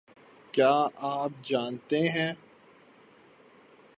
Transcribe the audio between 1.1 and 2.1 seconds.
آپ جانتے